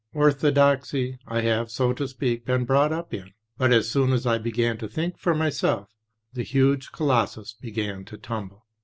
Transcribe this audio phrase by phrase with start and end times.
[0.15, 4.39] Orthodoxy I have so to speak been brought up in; but as soon as I
[4.39, 5.89] began to think for myself,
[6.33, 8.65] the huge Colossus began to tumble.